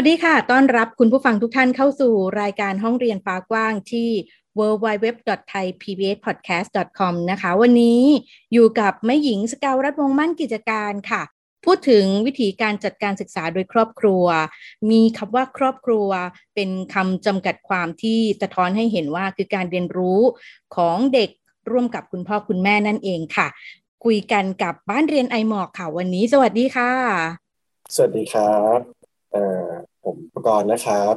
[0.00, 4.10] วัสดีค่ะ ต้อนรับคุณผู้ฟังทุกท่านเข้าสู่รายการห้องเรียนฟ้ากว้างที่
[4.58, 8.02] www.thaipbspodcast.com นะคะ วันนี้
[8.52, 11.22] อยู่กับแม่หญิงสกาวรัฐวงมั่นกิจการค่ะ
[11.64, 14.24] พูดถึงวิธีการจัดการศึกษาโดยครอบครัว
[14.90, 16.08] มีคำว่าครอบครัว
[16.54, 20.20] เป็นคำจำกัดความที่สะท้อนให้เห็นว่าคือการเรียนรู้
[20.76, 21.30] ของเด็ก
[21.70, 23.48] ร่วมกับคุณพ่อคุณแม่นั่นเองค่ะ
[24.04, 26.92] คุยกันกับบ้านเรียนไอหมอกค่ะวันนี้ สวัสดีค่ะ
[27.94, 28.80] สวัสดีครับ
[30.04, 31.14] ผมประกรณ์นะครับ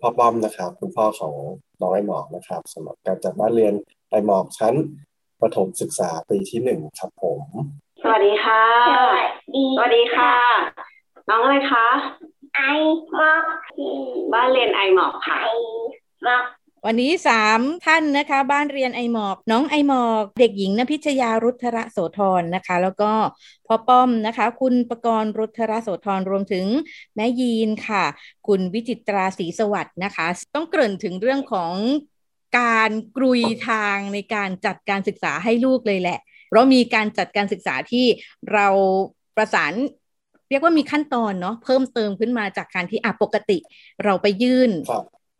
[0.00, 1.34] พ่อป้อมนะครับ คุณพ่อของ
[1.80, 3.74] น้องไอหมอกนะครับสำหรับการจัดบ้านเรียน
[4.10, 4.74] ไอหมอกชั้น
[5.40, 7.40] ประถมศึกษาปีที่หนึ่งครับผม
[8.02, 8.62] สวัสดีค่ะ
[9.76, 10.34] สวัสดีค่ะ
[11.28, 11.86] น้องอะไรคะ
[12.54, 12.60] ไอ
[13.20, 13.44] มอก
[14.32, 15.38] บ้านเรียนไอหมอกค่ะ
[16.26, 16.44] มอก
[16.86, 23.12] วันนี้สามท่านนะคะ บ้านเรียนไอหมอก น้องไอหมอก เด็กหญิงนพิชยารุทระโสธรนะคะ แล้วก็
[23.66, 26.66] พ่อป้อมนะคะ คุณประกรณ์รุทระโสธรรวมถึง
[27.16, 28.04] แม่ยีนค่ะ
[28.46, 31.72] คุณวิจิตราศรีสวัสดิ์นะคะ ต้องเกริ่นถึงเรื่องของ
[32.58, 36.18] การกรุยทางในการจัดการศึกษาให้ลูกเลยแหละ
[36.48, 38.06] เพราะมีการจัดการศึกษาที่
[38.52, 38.68] เรา
[39.36, 39.72] ประสาน
[40.50, 43.58] เรียกว่ามีขั้นตอนเนาะเพิ่มเติมขึ้นมาจากการที่อะปกติ
[44.04, 44.70] เราไปยื่น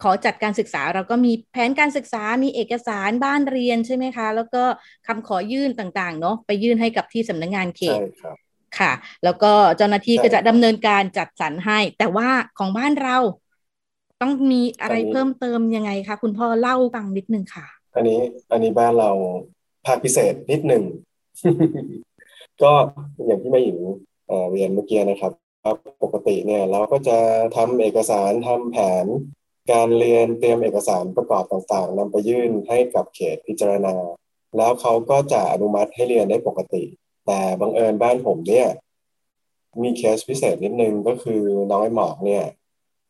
[0.05, 4.63] ขอจัดการศึกษาเราก็มีแผนการศึกษา มีเอกสารบ้านเรียนใช่ไหมคะ แล้วก็
[5.07, 8.37] คำขอยื่นต่างๆเนาะไปยื่นให้กับที่สำนักงานเขใช่ตครับ
[8.79, 8.93] ค่ะ
[9.25, 13.19] แล้วก็เจ้าหน้าที่ใช่ก็จะดำเนินการจัดสรรให้ แต่ว่าของบ้านเรา
[14.23, 18.19] ต้องมีอะไรอันนี้เพิ่มเติมยังไงคะคุณพ่อเล่าฟังนิดนึงค่ะ อันนี้
[18.53, 19.11] อันนี้บ้านเรา
[19.87, 20.83] ภาคพิเศษนิดหนึ่ง
[22.63, 22.73] ก็
[23.27, 23.79] อย่างที่แม่หญิง
[24.29, 25.33] เอ่อเรียนเมื่อกี้นะครับ
[25.65, 27.19] ว่าปกติเนี่ยเราก็จะ
[27.57, 29.07] ทำเอกสารทำแผน
[29.73, 33.95] การเรียนเตรียมเอกสารประกอบต่างๆนำไปยื่นให้กับเขตพิจารณา
[34.57, 36.85] แล้วเขาก็จะอนุมัติให้เรียนได้ปกติ
[37.27, 38.69] แต่บังเอิญบ้านผมเนี่ย
[39.83, 42.45] มีเคสพิเศษนิดนึงก็คือน้องไอหมอกเนี่ย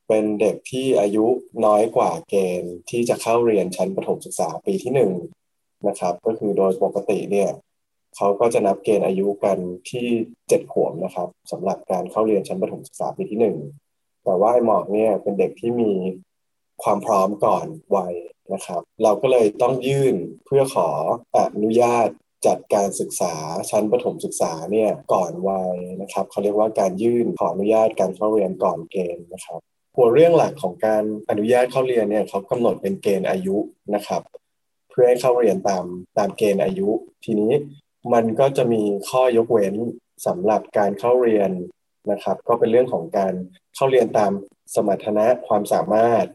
[0.08, 1.26] เป็นเด็กที่อายุ
[1.66, 5.12] น้อยกว่าเกณฑ์ที่จะเข้าเรียนชั้นประถมศึกษาปีที่หนึ่ง
[5.88, 7.50] นะครับ ก็คือโดยปกติเนี่ย
[8.16, 9.58] เขาก็จะนับเกณฑ์อายุกัน
[9.90, 10.08] ที่
[10.48, 13.56] เจ็ดขวบนะครับสำหรับการเข้าเรียนชั้นประถมศึกษาปีที่หนึ่ง
[14.24, 15.92] แต่ว่าไอ้หมอกเนี่ยเป็นเด็กที่มี
[16.82, 18.14] ความพร้อมก่อนวัย
[18.52, 20.14] นะครับ เราก็เลยต้องยื่น
[20.46, 20.88] เพื่อขอ
[21.36, 22.08] อนุญาต
[22.46, 23.34] จัดการศึกษา
[23.70, 29.60] ชั้นประถมศึกษาเนี่ยก่อนวัยนะครับเขาเรียกว่าการยื่นขออนุญาตการเข้าเรียนก่อนเกณฑ์นะครับ
[29.96, 33.56] หัวเรื่องหลักของการอนุญาตเข้าเรียนเนี่ยเขากำหนดเป็นเกณฑ์อายุ
[33.94, 34.22] นะครับ
[34.90, 35.84] เพื่อให้เข้าเรียนตาม
[36.18, 36.88] ตามเกณฑ์อายุ
[37.24, 37.52] ทีนี้
[38.12, 39.74] มันก็จะมีข้อยกเว้น
[40.26, 41.50] สำหรับการเข้าเรียน
[42.10, 43.34] นะครับ ก็เป็นเรื่องของการ
[43.74, 44.32] เข้าเรียนตาม
[44.74, 46.26] สมรรถนะความสามารถ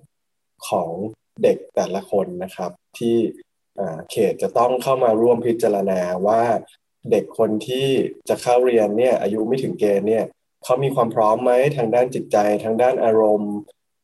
[0.67, 0.91] ของ
[1.43, 3.17] เด็กแต่ละคนนะครับ ที่
[4.11, 6.41] เขตจะต้องเข้ามาร่วมพิจารณาว่า
[7.11, 7.87] เด็กคนที่
[8.29, 10.25] จะเข้าเรียนเนี่ยอายุไม่ถึงเกณฑ์เนี่ย
[10.63, 13.53] เขามีความพร้อมไหมทางด้านจิตใจ ทางด้านอารมณ์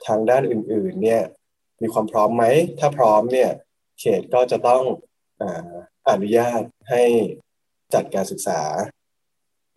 [0.07, 1.21] ทางด้านอื่นๆเนี่ย
[1.81, 2.45] มีความพร้อมไหม
[2.79, 3.49] ถ้าพร้อมเนี่ย
[3.99, 4.83] เขตก็จะต้อง
[5.41, 5.43] อ
[6.09, 7.03] อนุญาตให้
[7.93, 8.61] จัดการศึกษา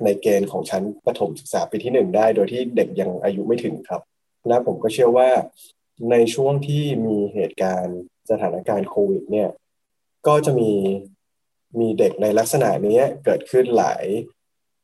[0.04, 4.02] ในเกณฑ์ของชั้นประถมศึกษาปีที่หนึ่งได้ โดยที่เด็กยังอายุไม่ถึงครับ
[4.48, 5.30] และผมก็เชื่อว่า
[6.10, 7.98] ในช่วงที่มีเหตุการณ์
[8.31, 9.50] สถานการณ์โควิดเนี่ย
[10.26, 10.72] ก็จะมี
[11.81, 14.04] มีเด็กในลักษณะนี้เกิดขึ้นหลาย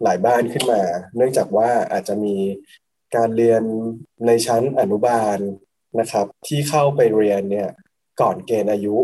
[0.02, 0.82] หลายบ้านขึ้นมา
[1.16, 2.36] เนื่องจากว่าอาจจะมี
[3.16, 3.62] การเรียน
[4.26, 5.38] ในชั้นอนุบาล
[6.00, 7.68] นะครับ ที่เข้าไปเรียนเนี่ย
[8.20, 8.96] ก่อนเกณฑ์อายุ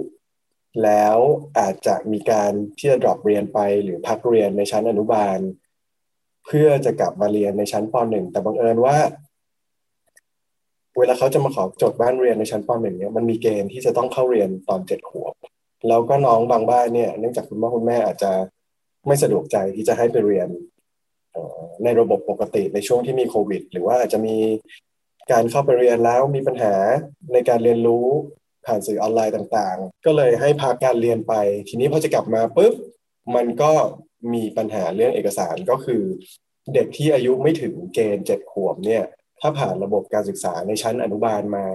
[0.84, 1.16] แล้ว
[1.58, 5.38] อาจจะมีการที่จะ drop เรียนไปหรือพักเรียนในชั้นอนุบาล
[6.46, 8.96] เพื่อจะกลับมาเรียนในชั้นป .1 แต่บังเอิญว่า
[10.98, 15.34] เวลาเขาจะมาขอจดบ้านเรียนในชั้นป .1 เนี่ยมันมีเกณฑ์ที่จะต้องเข้าเรียนตอนเจ็ดขวบ
[15.88, 18.32] แล้วก็น้องบางบ้านเนี่ยเนื่องจากคุณพ่อคุณแม่อาจจะ
[19.06, 20.48] ไม่สะดวกใจที่จะให้ไปเรียน
[21.84, 24.36] ในระบบปกติในช่วงที่มีโควิด หรือว่าอาจจะมี
[25.32, 26.74] การเข้าไปเรียนแล้วมีปัญหา
[27.32, 28.06] ในการเรียนรู้
[28.66, 31.34] ผ่านสื่อออนไลน์ต่างๆ ก็เลยให้พักการเรียนไป
[31.68, 32.74] ทีนี้พอจะกลับมาปุ๊บ
[33.36, 33.72] มันก็
[34.32, 36.02] มีปัญหาเรื่องเอกสารก็คือ
[36.74, 39.04] เด็กที่อายุไม่ถึงเกณฑ์เจ็ดขวบเนี่ย
[39.40, 41.66] ถ้าผ่านระบบการศึกษาในชั้นอนุบาลมา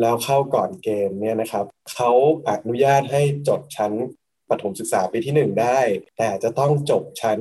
[0.00, 1.64] แล้วเข้าก่อนเกณฑ์เนี่ยนะครับ
[1.94, 2.10] เขา
[2.48, 3.92] อนุญาตให้จบชั้น
[4.50, 5.78] ประถมศึกษาปีที่หนึ่งได้
[6.18, 7.38] แต่จะต้องจบชั้น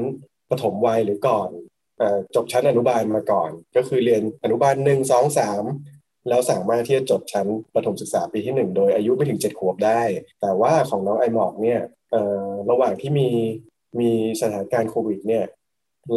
[0.49, 1.49] ประถมวัยหรือก่อน
[2.35, 5.63] จบชั้นอนุบาลมาก่อน ก็คือเรียนอนุบาลหนึ่งสองสาม
[6.29, 10.01] แล้วสามารถที่จะจบชั้นประถมศึกษาปีที่หนึ่งโดยอายุไม่ถึงเจ็ดขวบได้
[10.41, 11.81] แต่ว่าของน้องไอหมอกเนี่ย
[12.69, 13.29] ระหว่างที่มี
[13.99, 14.11] มี
[14.41, 15.45] สถานการณ์โควิดเนี่ย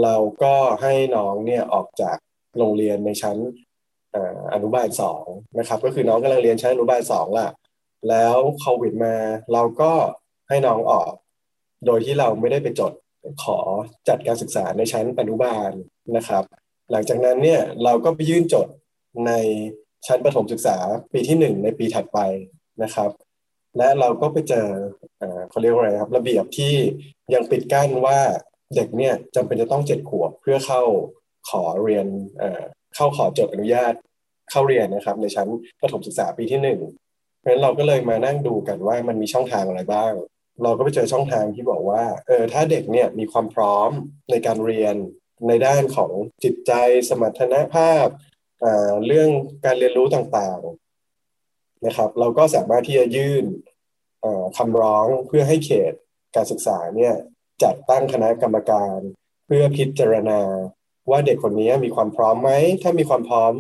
[0.03, 2.17] เราก็ให้น้องเนี่ยออกจาก
[2.59, 3.37] โรงเรียนในชั้น
[4.55, 5.25] อนุบาลสอง
[5.59, 7.49] นะครับก็คือน้องกำลังเรียนชั้นอนุบาลสองล่ะ
[8.09, 9.15] แล้วโควิดมา
[9.53, 9.93] เราก็
[10.49, 11.13] ให้น้องออก
[11.87, 12.93] โดยที่เราไม่ได้ไปจด
[13.43, 13.59] ขอ
[14.09, 15.71] จัดการศึกษาในชั้นอนุบาล
[16.17, 16.45] นะครับ
[16.91, 18.67] หลังจากนั้นเนี่ยเราก็ไปยื่นจด
[19.27, 19.33] ใน
[20.07, 20.77] ชั้นประถมศึกษา
[21.13, 22.19] ปีที่หนึ่งในปีถัดไป
[22.83, 23.11] นะครับ
[23.77, 24.69] และเราก็ไปเจอ
[25.51, 26.75] เขาเรียกว่าอะไรครับ ระเบียบที่
[27.35, 28.19] ยังปิดกั้นว่า
[28.75, 30.83] เด็กเนี่ยจำเป็นจะต้องเจ็ดขวบเพื่อเข้า
[31.51, 32.07] ขอเรียน
[32.95, 33.95] เข้าขอจดอนุญาต
[34.51, 35.49] เข้าเรียนนะครับ ในชั้น
[35.81, 36.81] ประถมศึกษาปีที่หนึ่ง
[37.41, 40.13] เพราะฉะนั้นเราก็เลยมานั่งดูกันว่ามันมีช่องทางอะไรบ้าง
[40.63, 43.91] เราก็ไปเจอช่องทางที่บอกว่าเออถ้าเด็กเนี่ยมีความพร้อม
[44.31, 44.95] ในการเรียน
[45.49, 46.11] ในด้านของ
[46.45, 46.73] จิตใจ
[47.09, 48.07] สมรรถนะภาพ
[49.07, 49.31] เรื่อง
[49.65, 53.45] การเรียนรู้ต่างๆนะครับ เราก็สามารถที่จะยื่น
[54.59, 55.93] คำร้องเพื่อให้เขต
[56.37, 57.15] การศึกษาเนี่ย
[57.63, 58.99] จัดตั้งคณะกรรมการ
[59.47, 60.41] เพื่อพิจารณา
[61.11, 62.51] ว่าเด็กคนนี้มีความพร้อมไหม
[62.83, 63.53] ถ้ามีความพร้อม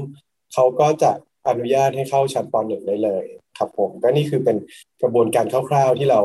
[0.55, 1.11] เขาก็จะ
[1.49, 3.25] อนุญาตให้เข้าชั้นป .1 ได้เลย
[3.59, 4.57] ครับผมก็นี่คือเป็น
[5.03, 6.21] กระบวนการคร่าวๆที่เรา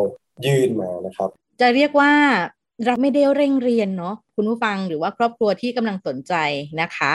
[0.46, 1.30] ยื่นมานะครับ
[1.62, 2.12] จะเรียกว่า
[2.86, 6.34] เราไม่ได้เร่งเรียนเนาะคุณผู้ฟังหรือว่าครอบครัวที่กำลังสนใจ
[6.82, 7.12] นะคะ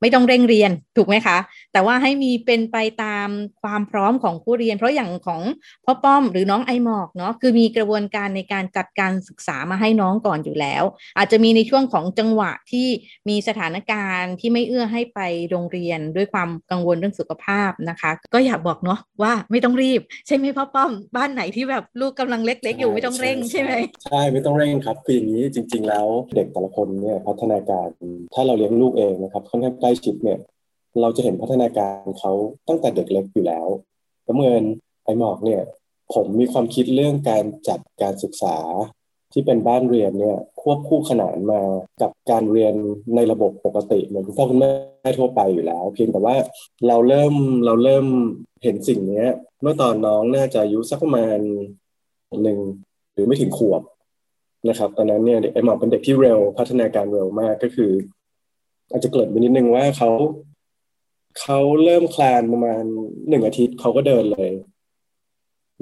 [0.00, 1.38] ไม่ต้องเร่งเรียนถูกไหมคะ
[1.72, 3.28] แต่ว่าให้มีเป็นไปตาม
[3.62, 5.42] ความพร้อมของผู้เรียน เพราะอย่างของ
[5.84, 10.82] พ่อป้อมหรือน้องไอหมอกเนาะคือมีกระบวนการในการจัดการศึกษามาให้น้องก่อนอยู่แล้ว
[11.18, 12.88] อาจจะมีในช่วงของจังหวะที่
[13.28, 15.20] มีสถานการณ์ที่ไม่เอื้อให้ไป
[15.50, 23.72] โรงเรียนด้วยความกังวลเรื่องสุขภาพนะคะ ก็อยากบอกเนาะว่าไม่ต้องรีบ ใช่ไหมพ่อป้อมบ้านไหนที่แบบลูกกำลังเล็ก ๆ อยู่ไม่ต้องเร่งใช่ไหม
[24.04, 27.88] ใช่ไม่ต้องเร่งครับคืออย่างนี้จริง ๆ แล้วเด็กแต่ละคนเนี่ยพัฒนาการ
[28.34, 30.38] ถ้าเราเลี้ยงลูกเองนะครับค่อนข้างล้ชิดเนี่ย
[31.00, 32.32] เราจะเห็นพัฒนาการเขา
[32.68, 33.66] ตั้งแต่เด็กเล็กอยู่แล้ว
[34.24, 34.52] แล้วเมื่อ
[35.04, 35.62] ไอหมอกเนี่ย
[36.14, 38.56] ผมมีความคิดเรื่องการจัดการศึกษา
[39.32, 41.60] ที่เป็นบ้านเรียนเนี่ยควบคู่ขนานมา
[42.02, 42.74] กับการเรียน
[43.14, 44.70] ในระบบปกติเหมือนคุณพ่อคุณแม่
[45.18, 46.36] ทั่วไปอยู่แล้ว เพียงแต่ว่า
[46.88, 47.34] เราเริ่ม
[47.66, 48.06] เราเริ่ม
[48.62, 49.24] เห็นสิ่งนี้
[49.62, 51.38] เมื่อตอนน้องน่าจะอายุสักประมาณ
[52.42, 52.58] หนึ่ง
[53.12, 53.82] หรือไม่ถึงขวบ
[54.68, 57.90] นะครับ ตอนนั้นเนี่ยไอหมอกเป็นเด็กที่เร็วพัฒนาการเร็วมากก็คือ
[58.90, 60.10] อาจจะเกิดไปนิดนึงว่าเขา
[61.40, 62.82] เขาเริ่มคลานประมาณ
[63.28, 64.50] หนึ่งอาทิตย์เขาก็เดินเลย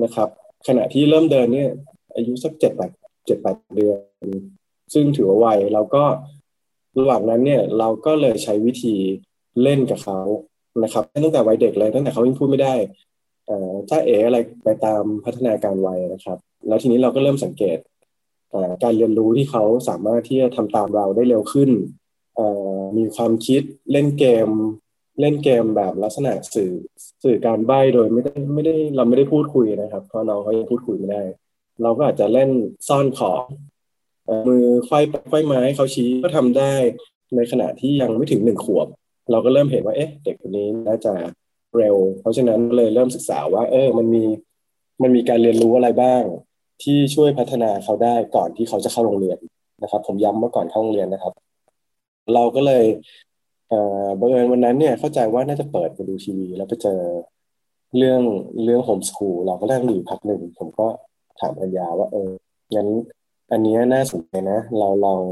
[0.03, 0.29] นะครับ
[0.67, 1.71] ขณะที่เริ่มเดินเนี่ย
[2.17, 2.91] อายุสักเจ็ดแปด
[3.27, 3.99] เจ็ดแปดเดือน
[4.95, 6.05] ซึ่งถือว่าไวเราก็
[6.99, 8.95] ระหว่างนั้นเนี่ย เราก็เลยใช้วิธี
[9.63, 10.21] เล่นกับเขา
[10.83, 12.75] นะครับตั้งแต่วัยเด็กเลยตั้งแต่เขายังพูดไม่ได้
[13.89, 17.79] ถ้าเอ๋อะไรไปตามพัฒนาการวัยนะครับ แล้วทีนี้เราก็เริ่มสังเกต
[18.83, 21.71] การเรียนรู้ที่เขาสามารถที่จะทำตามเราได้เร็วขึ้น
[22.97, 24.49] มีความคิดเล่นเกม
[25.21, 26.73] เล่นเกมแบบลักษณะสื่อ
[27.25, 31.23] สื่อการใบ้โดยไม่ได้ไม่ได้เราไม่ได้พูดคุยนะครับ เพราะน้องเขายังพูดคุยไม่ได้
[31.83, 32.51] เราก็อาจจะเล่น
[32.89, 33.43] ซ่อนของ
[34.49, 36.75] มือไขว้ไขว้ไม้เขาชี้ก็ทำได้
[37.37, 38.87] ในขณะที่ยังไม่ถึงหนึ่งขวบ
[39.31, 41.13] เราก็เริ่มเห็นว่าเอ๊ะ เด็กคนนี้น่าจะ
[41.77, 44.25] เร็ว เพราะฉะนั้นเลยเริ่มศึกษาว่า เออมันมี
[45.03, 46.23] มันมีการเรียนรู้อะไรบ้าง
[46.83, 49.39] ที่ช่วยพัฒนาเขาได้ก่อนที่เขาจะเข้าโรงเรียน
[49.83, 51.33] นะครับ ผมย้ำว่าก่อนเข้าโรงเรียนนะครับ
[52.35, 52.85] เราก็เลย
[54.21, 57.01] บังเอิญวันนั้นเนี่ยเข้าใจว่าน่าจะเปิดไปดูทีวี แล้วไปเจอ
[57.97, 58.23] เรื่อง
[58.65, 60.87] เรื่องโฮมสคูลเราก็นั่งดูพักหนึ่งผมก็
[61.41, 62.31] ถามพัญญาว่าเออ
[62.75, 62.89] งั้น
[63.53, 65.23] อันนี้น่าสนใจนะ เราลอง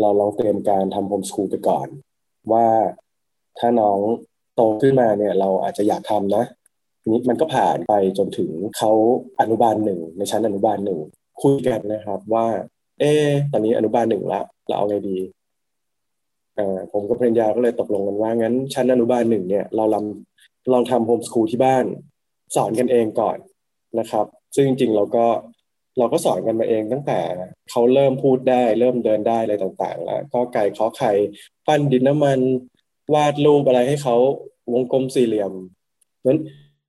[0.00, 1.86] เราลองเตรียมการทำโฮมสคูลไปก่อน
[2.52, 2.66] ว่า
[3.58, 3.98] ถ้าน้อง
[4.54, 6.44] โตขึ้นมาเนี่ย เราอาจจะอยากทำนะ
[7.08, 8.92] นี้มันก็ผ่านไปจนถึงเขา
[9.40, 11.00] อนุบาลหนึ่งในชั้นอนุบาลหนึ่ง
[11.42, 12.46] คุยกันนะครับว่า
[13.00, 15.18] เออตอนนี้อนุบาลหนึ่งละเราเอาไงดี
[16.92, 20.04] ผมกับภรรยาก็เลยตกลงกันว่างั้นชั้นอนุบาลหนึ่งเนี่ยเราลอง
[20.72, 21.84] ลองทำโฮมสคูลที่บ้าน
[22.56, 23.38] สอนกันเองก่อน
[23.98, 25.26] นะครับ ซึ่งจริงๆเราก็
[25.98, 27.20] เราก็สอนกันมาเองตั้งแต่
[27.70, 31.12] เขาเริ่มพูดได้ เริ่มเดินได้อะไรต่างๆ แล้ว ก็ไก่ขอไข่
[31.66, 32.38] ปั้นดินน้ำมัน
[33.14, 34.16] วาดรูปอะไรให้เขา
[34.72, 35.52] วงกลมสี่เหลี่ยม
[36.26, 36.38] นั้น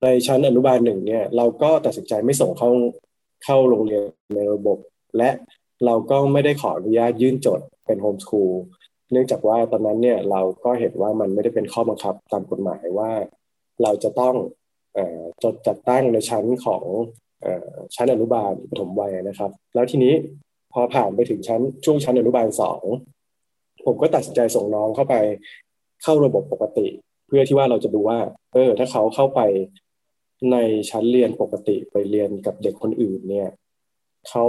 [0.02, 2.70] ในชั้นอนุบาลหนึ่งเนี่ยเราก็ตัดสินใจไม่ส่งเข้า
[3.44, 4.04] เข้าโรงเรียน
[4.36, 4.78] ในระบบ
[5.18, 5.30] และ
[5.86, 8.52] เราก็ไม่ได้ขออนุญาตยื่นจดเป็นโฮมสคูล
[9.12, 13.12] เนื่องจากว่าตอนนั้นเนี่ยเราก็เห็นว่ามันไม่ได้เป็นข้อบังคับตามกฎหมายว่า
[13.84, 14.36] เราจะต้อง
[15.44, 16.84] จดจัดตั้งในชั้นของ
[17.96, 20.14] ชั้นอนุบาลปฐมวัยนะครับ แล้วทีนี้
[20.74, 22.82] พอผ่านไปถึงชั้นช่วงชั้นอนุบาลสอง
[23.86, 25.16] ผมก็ตัดสินใจส่งน้องเข้าไป
[26.04, 26.88] เข้าระบบปกติ
[27.28, 28.20] เพื่อที่ว่าเราจะดูว่า
[28.54, 29.42] เออ ถ้าเขาเข้าไป
[30.52, 30.58] ใน
[30.90, 33.50] ชั้นเรียนปกติไปเรียนกับเด็กคนอื่นเนี่ย
[34.30, 34.46] เขา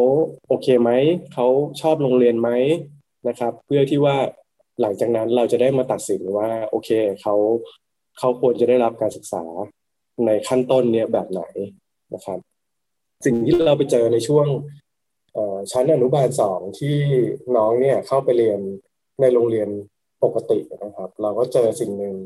[0.48, 0.90] โอเคไหม
[1.32, 1.46] เขา
[1.80, 2.50] ชอบโรงเรียนไหม
[3.28, 4.16] นะครับ เพื่อที่ว่า
[4.80, 6.90] หลังจากนั้นเราจะได้มาตัดสินว่า โอเค
[7.22, 7.34] เขา
[8.18, 9.44] เขาควรจะได้รับการศึกษา
[10.26, 11.42] ในขั้นต้นเนี่ยแบบไหน
[12.14, 12.38] นะครับ
[13.24, 14.46] สิ่งที่เราไปเจอในช่วง
[15.72, 16.96] ชั้นอนุบาลสองที่
[17.56, 18.60] น้องเนี่ยเข้าไปเรียน
[19.20, 19.68] ในโรงเรียน
[20.24, 22.16] ปกตินะครับ เราก็เจอสิ่งหนึ่ง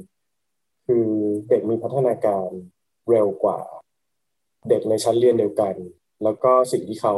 [0.86, 1.06] คือ
[1.48, 2.48] เด็กมีพัฒนาการ
[3.10, 3.60] เร็วกว่า
[4.68, 5.74] เด็กในชั้นเรียนเดียวกัน
[6.24, 7.14] แล้วก็สิ่งที่เขา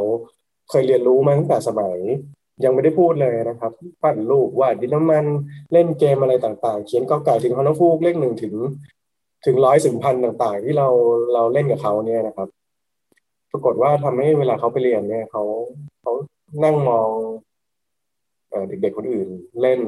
[0.69, 1.97] เคยเรียนรู้มาตั้งแต่สมัย
[2.63, 5.25] ยังไม่ได้พูดเลยนะครับปั้นรูปวาดดินน้ำมัน
[5.73, 8.53] เล่นเกมอะไรต่างๆ เขียนกอไก่ถึงฮอนฟูกเลขหนึ่งถึง
[9.45, 10.87] ถึงร้อยถึงพันต่างๆ ที่เรา
[11.33, 12.49] เราเล่นกับเขาเนี่ยนะครับ
[13.51, 15.43] ปรากฏว่าทำให้เวลาเขาไปเรียนเนี่ยเขา
[16.01, 16.13] เขา
[16.63, 17.09] นั่งมอง
[18.69, 19.29] เด็กๆคนอื่น
[19.61, 19.79] เล่น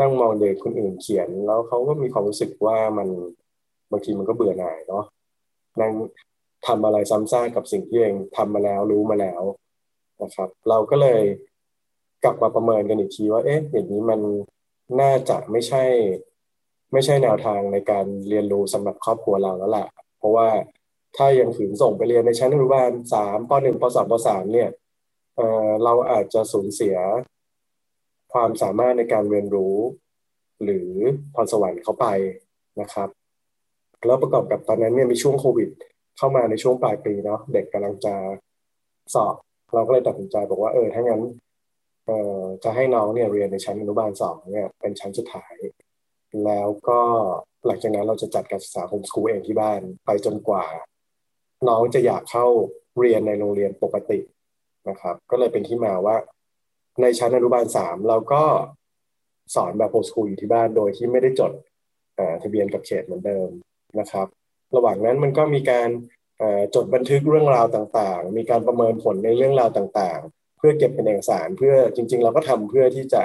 [0.00, 3.08] นั่งมองเด็กคนอื่นเขียน แล้วเขาก็มีความรู้สึกว่ามัน
[3.90, 5.04] บางทีมันก็เบื่อหน่ายเนาะ
[5.80, 5.92] นั่ง
[6.66, 9.42] ทำอะไรซ้ำซากกับสิ่งที่เองทำมาแล้วรู้มาแล้ว
[10.22, 11.22] นะครับ เราก็เลย
[12.24, 14.20] กลับมาประเมินกันอีกทีว่า เอ๊ะ อย่างนี้มัน
[15.00, 15.84] น่าจะไม่ใช่
[16.92, 19.86] ไม่ใช่แนวทางในการเรียนรู้สำหรับครอบครัวเราแล้วล่ะ
[20.18, 20.48] เพราะว่า
[21.16, 24.70] ถ้ายังฝืนส่งไปเรียนในชั้นอนุบาลสามปหนึ่งปสองปสามเนี่ย
[25.36, 26.96] เออเราอาจจะสูญเสีย
[28.32, 29.76] ความสามารถในการเรียนรู้
[30.64, 30.88] หรือ
[31.34, 32.06] พรสวรรค์เขาไป
[32.80, 33.08] นะครับ
[34.06, 35.70] แล้วประกอบกับตอนนั้นเนี่ยมีช่วงโควิด
[36.16, 38.14] เข้ามาในช่วงปลายปีเนาะเด็กกำลังจะ
[39.14, 39.34] สอบ
[39.74, 41.22] เราก็เลยตัดสินใจบอกว่าเออถ้างั้น
[42.64, 45.54] จะให้น้องเนี่ยเรียนในชั้นอนุบาลสองเนี่ยเป็นชั้นสุดท้าย
[46.44, 47.00] แล้วก็
[47.66, 50.64] หลังจากนั้นเราจะจัดการศึกษาโฮมสคูลเองที่บ้านไปจนกว่า
[51.68, 52.46] น้องจะอยากเข้า
[52.98, 54.20] เรียนในโรงเรียนปกติ
[54.88, 56.16] นะครับ ก็เลยเป็นที่มาว่า
[57.00, 58.42] ในชั้นอนุบาลสามเราก็
[59.54, 61.52] สอนแบบโฮสคูลอยู่ที่บ้านโดยที่ไม่ได้จด
[62.42, 63.48] ทะเบียนกับเขตเหมือนเดิม
[64.00, 64.26] นะครับ
[64.76, 65.88] ระหว่างนั้นมันก็มีการ
[66.74, 73.22] จดบันทึกเรื่องราวต่างๆ มีการประเมินผลในเรื่องราวต่างๆ เพื่อเก็บเป็นเอกสารเพื่อจริง ๆ เราก็ทำเพื่อที่จะ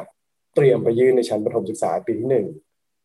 [0.55, 2.45] เตรียมไปยื่นในชั้นประถมศึกษาปีที่หนึ่ง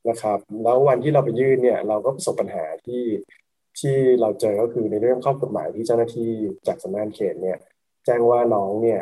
[0.09, 3.05] นะครับ แล้ววันที่เราไปยื่นเนี่ยเราก็ประสบปัญหาที่
[3.81, 6.31] ที่เราเจอก็คือในเรื่องข้อกฎหมายที่เจ้าหน้าที่
[6.67, 7.59] จากสำนักงานเขตเนี่ย
[8.05, 9.01] แจ้งว่าน้องเนี่ย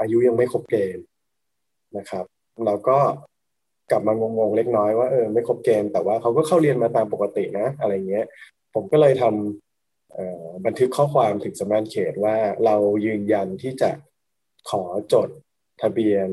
[0.00, 1.04] อายุยังไม่ครบเกณฑ์
[1.98, 2.24] นะครับ
[2.66, 2.98] เราก็
[3.90, 8.24] กลับมางงๆเล็กน้อยว่าเออไม่ครบเกณฑ์แต่ว่าเขาก็เข้าเรียนมาตามปกตินะ อะไรเงี้ย
[8.74, 9.71] ผมก็เลยทำ
[10.64, 12.76] บันทึกข้อความถึงสำนักเขตว่าเรา
[13.06, 13.90] ยืนยันที่จะ
[14.70, 15.28] ขอจด
[15.82, 16.28] ทะเบียน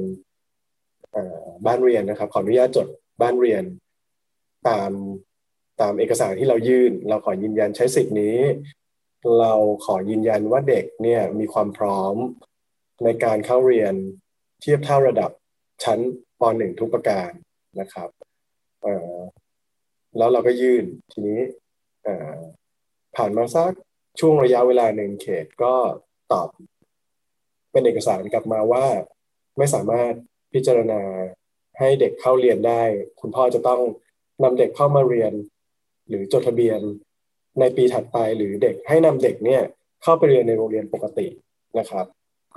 [1.66, 2.88] บ้านเรียนนะครับ ขออนุญาตจด
[3.22, 3.64] บ้านเรียน
[4.68, 4.92] ตาม
[5.82, 8.40] ตามเอกสารที่เรายื่น เราขอยืนยันใช้สิทธินี้
[9.40, 9.54] เรา
[9.86, 12.16] ขอยืนยันว่าเด็กเนี่ยมีความพร้อม
[13.04, 13.94] ในการเข้าเรียน
[14.62, 15.32] เทียบเท่าระดับ
[15.84, 16.00] ชั้น
[16.40, 17.32] ป .1 ทุกประการ
[17.80, 18.10] นะครับ
[20.18, 21.40] แล้วเราก็ยื่นทีนี้
[23.20, 23.72] ผ่านมาสัก
[24.20, 25.76] ช่วงระยะเวลาหนึ่งเขตก็
[26.32, 26.50] ตอบ
[27.72, 28.86] เป็นเอกสารกลับมาว่า
[29.58, 30.14] ไม่สามารถ
[30.54, 31.02] พิจารณา
[31.80, 32.82] ให้เด็กเข้าเรียนได้
[33.22, 33.82] คุณพ่อจะต้อง
[34.44, 35.34] นำเด็กเข้ามาเรียน
[36.08, 36.80] หรือจดทะเบียน
[37.60, 39.62] ในปีถัดไปหรือเด็กให้นำเด็กเนี่ย
[40.04, 41.28] เข้าไปเรียนในโรงเรียนปกติ
[41.80, 42.06] นะครับ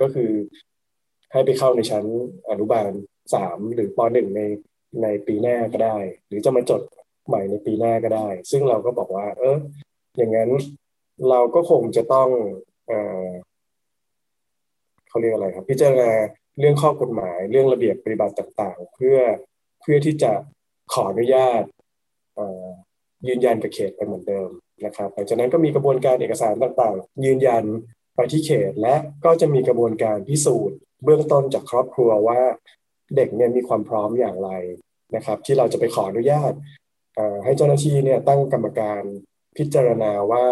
[0.01, 0.31] ก็คือ
[1.31, 2.05] ให้ไปเข้าในชั้น
[2.49, 2.91] อนุบาล
[3.33, 4.41] สามหรือปหนึ่งใน
[5.03, 6.81] ในปีหน้าก็ได้ หรือจะมาจด
[7.27, 9.57] ใหม่ในปีหน้าก็ได้ ซึ่งเราก็บอกว่า เออ
[10.17, 10.49] อย่างนั้น
[11.29, 12.29] เราก็คงจะต้อง
[12.87, 12.93] เอ
[15.09, 16.11] เขาเรียกอะไรครับพิจารณา
[16.59, 19.17] เรื่องข้อกฎหมาย เรื่องระเบียบปฏิบัติต่างๆ เพื่อ
[19.81, 20.31] เพื่อที่จะ
[20.93, 21.63] ขออนุญาต
[23.27, 24.49] ยืนยันกับเขตไปเหมือนเดิม
[24.85, 27.63] นะครับหลังจากนั้นก็มีกระบวนการเอกสารต่างๆ ยืนยัน
[28.15, 32.41] ไปที่เขต และก็จะมีกระบวนการพิสูจน์ เบื้องต้นจากครอบครัวว่า
[33.15, 34.49] เด็กเนี่ยมีความพร้อมอย่างไร
[35.15, 36.53] นะครับ ที่เราจะไปขออนุญาต
[37.43, 39.01] ให้เจ้าหน้าที่เนี่ยตั้งกรรมการ
[39.57, 40.45] พิจารณาว่า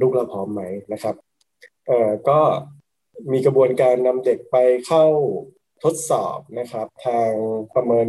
[0.00, 0.62] ลูกเราพร้อมไหม
[0.92, 1.14] นะครับ
[2.28, 2.40] ก็
[3.32, 5.06] มีกระบวนการนำเด็กไปเข้า
[5.84, 7.30] ทดสอบนะครับ ทาง
[7.74, 8.08] ประเมิน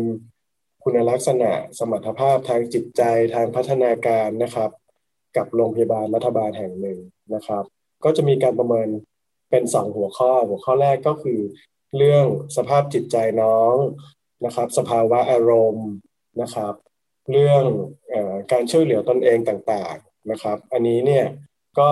[0.83, 3.01] คุณลักษณะสมรรถภาพทางจิตใจ
[3.35, 4.71] ทางพัฒนาการนะครับ
[5.37, 6.99] กับโรงพยาบาลรัฐบาลแห่งหนึ่ง
[7.33, 7.63] นะครับ
[8.03, 8.87] ก็จะมีการประเมิน
[9.49, 11.39] เป็นสองหัวข้อ หัวข้อแรกก็คือ
[11.97, 12.25] เรื่อง
[12.57, 13.75] สภาพจิตใจน้อง
[14.45, 15.89] นะครับ สภาวะอารมณ์
[16.41, 16.73] นะครับ
[17.31, 17.63] เรื่อง
[18.13, 18.15] อ
[18.51, 21.25] การช่วยเหลือตนเองต่างๆนะครับ อันนี้เนี่ย
[21.79, 21.89] ก็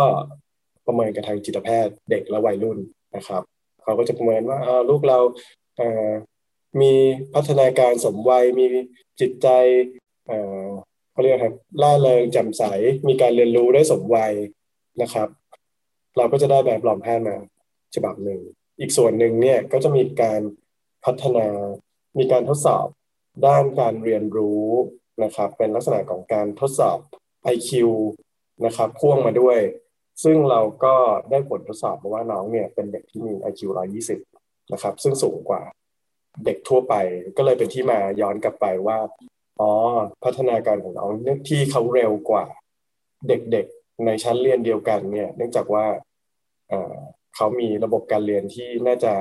[0.85, 2.77] ประเมินกับทางจิตแพทย์เด็กและวัยรุ่น
[3.15, 3.41] นะครับ
[3.83, 5.19] เขาก็จะประเมินว่าลูกเรา
[6.81, 6.93] มี
[7.33, 8.65] พัฒนาการสมวัยมี
[9.19, 9.47] จิตใจ
[11.11, 12.63] เขาเรียกครับล่าเริงแจ่มใส
[13.07, 14.33] มีการเรียนรู้ได้สมวัย
[15.01, 15.27] นะครับ
[16.17, 17.37] เราก็จะได้แบบหลอมแพทย์มา
[17.95, 18.41] ฉบับหนึ่ง
[18.79, 20.41] อีกส่วนหนึ่งเนี่ยก็จะมีการ
[21.05, 21.47] พัฒนา
[22.17, 22.87] มีการทดสอบ
[23.45, 24.67] ด้านการเรียนรู้
[25.23, 26.97] นะครับเป็นลักษณะของการทดสอบ
[27.53, 27.71] IQ
[28.65, 29.59] นะครับพ่วงมาด้วย
[30.23, 30.95] ซึ่งเราก็
[31.29, 33.61] ได้ผลทดสอบว่าน้องเนี่ยเป็นเด็กที่มี IQ
[34.17, 35.61] 120 นะครับ ซึ่งสูงกว่า
[36.45, 36.93] เด็กทั่วไป
[37.37, 38.97] ก็เลยเป็นที่มาย้อนกลับไปว่า
[39.59, 39.71] อ๋อ
[40.23, 41.09] พัฒนาการของน้อง
[41.49, 42.45] ที่เขาเร็วกว่า
[43.27, 45.85] เด็กๆในชั้นเรียนเดียวกันเนี่ยเนื่องจากว่า
[47.35, 49.13] เขามีระบบการเรียนที่น่าจะ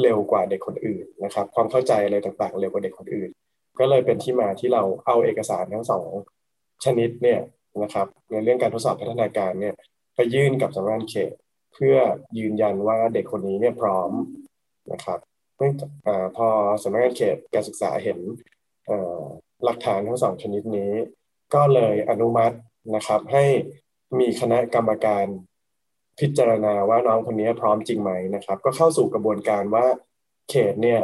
[0.00, 3.30] เร็วกว่าเด็กคนอื่นนะครับ ความเข้าใจอะไรต่างๆ เร็วกว่าเด็กคนอื่น
[3.78, 6.08] ก็เลยเป็นที่มาที่เราเอาเอกสารทั้งสอง
[6.84, 7.40] ชนิดเนี่ย
[7.82, 9.74] นะครับ ในเรื่องการทดสอบพัฒนาการเนี่ย
[10.14, 11.32] ไปยื่นกับสำนักงานเขต
[11.74, 11.96] เพื่อ
[12.38, 14.10] ยืนยันว่าเด็กคนนี้เนี่ยพร้อม
[14.92, 15.18] นะครับ
[15.58, 15.90] เนื่องจาก
[16.36, 16.48] พอ
[16.82, 18.18] สำนักงานเขตการศึกษาเห็น
[19.64, 20.92] หลักฐานทั้งสองชนิดนี้
[21.54, 22.56] ก็เลยอนุมัติ
[22.94, 23.44] นะครับให้
[24.18, 25.26] มีคณะกรรมการ
[26.20, 29.86] พิจารณาว่าน้องคนนี้พร้อมจริงไหมนะครับ ก็เข้าสู่กระบวนการว่า
[30.50, 31.00] เขตเนี่ย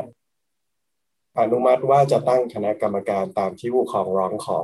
[1.40, 4.60] อนุมัติว่าจะตั้งคณะกรรมการตามที่ผู้ปกครองร้องขอ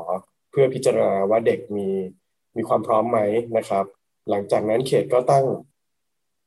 [0.50, 1.88] เพื่อพิจารณาว่าเด็กมี
[2.56, 3.20] มีความพร้อมไหม
[3.56, 3.84] นะครับ
[4.30, 5.44] หลังจากนั้นเขตก็ตั้ง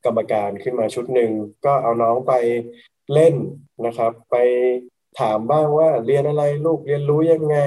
[0.06, 1.32] กรรมการขึ้นมาชุดหนึ่ง
[1.66, 2.34] ก็เอาน้องไป
[3.14, 3.36] เล่น
[3.86, 4.36] นะครับ ไป
[5.20, 7.58] ถามบ้างว่าเรียนอะไรลูกเรียนรู้ยังไง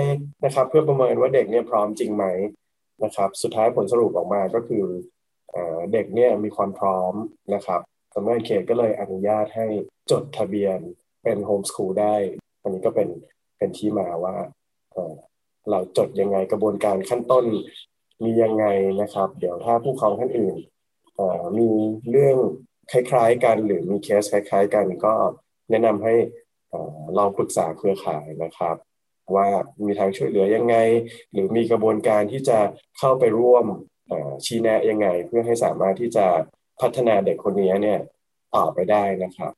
[0.44, 2.24] นะครับ เพื่อประเมินว่าเด็กเนี่ยพร้อมจริงไหม
[3.04, 4.84] นะครับ สุดท้ายผลสรุปออกมาก็คือ
[5.92, 7.12] เด็กเนี่ยมีความพร้อม
[7.54, 7.80] นะครับ
[8.14, 9.66] สำนักงานเขตก็เลยอนุญาตให้
[10.10, 10.78] จดทะเบียน
[11.22, 12.14] เป็นโฮมสคูลได้
[12.62, 13.08] อันนี้ก็เป็น
[13.58, 14.34] เป็นที่มาว่า
[15.70, 17.44] เราจดยังไงกระบวนการขั้นต้น
[18.24, 18.66] มียังไง
[19.00, 20.56] นะครับ เดี๋ยวถ้าผู้ครองท่านอื่น
[21.58, 21.70] มี
[22.10, 22.36] เรื่อง
[22.92, 25.14] คล้ายๆกันหรือมีเคสคล้าย ๆ กันก็
[25.70, 26.14] แนะนำให้
[27.18, 28.76] ลองปรึกษาเครือข่ายนะครับ
[29.36, 29.48] ว่า
[29.84, 30.76] มีทางช่วยเหลือยังไง
[31.32, 32.58] หรือมีกระบวนการที่จะ
[32.98, 33.66] เข้าไปร่วม
[34.44, 36.26] ชี้แนะยังไง เพื่อให้สามารถที่จะ
[36.80, 38.00] พัฒนาเด็กคนนี้เนี่ย
[38.56, 39.52] ต่อไปได้นะครับ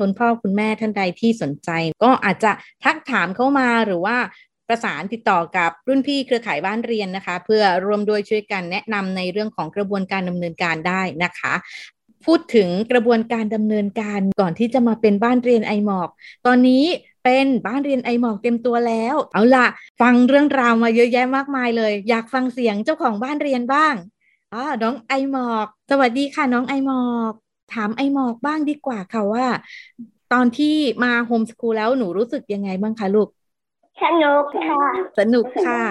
[0.00, 1.70] คุณพ่อคุณแม่ท่านใดที่สนใจ
[2.02, 2.50] ก็อาจจะ
[2.84, 4.16] ทักถามเข้ามาหรือว่า
[4.68, 11.54] ประสานติดต่อกับรุ่นพี่เครือข่ายบ้านเรียนนะคะ เพื่อรวมด้วยช่วยกันแนะนำในเรื่องของกระบวนการดำเนินการได้นะคะ
[12.26, 16.08] พูดถึงกระบวนการดำเนินการก่อนที่จะมาเป็นบ้านเรียนไอหมอก
[16.46, 16.84] ตอนนี้
[17.24, 19.66] เป็นบ้านเรียนไอหมอกเต็มตัวแล้ว เอาล่ะ
[20.00, 23.94] ฟังเรื่องราวมาเยอะแยะมากมายเลย อยากฟังเสียงเจ้าของบ้านเรียนบ้าง
[24.52, 29.46] อ๋อน้องไอหมอก สวัสดีค่ะน้องไอหมอก ถามไอหมอกบ้างดีกว่าค่ะว่า
[30.32, 30.74] ตอนที่
[31.04, 33.28] มาโฮมสคูลแล้วหนูรู้สึกยังไงบ้างคะลูก
[34.04, 34.84] สนุกค่ะ
[35.18, 35.82] สนุกค่ะ